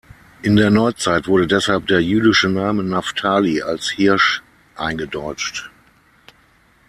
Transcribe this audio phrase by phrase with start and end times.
[0.41, 4.41] In der Neuzeit wurde deshalb der jüdische Name Naftali als "Hirsch"
[4.75, 5.69] eingedeutscht.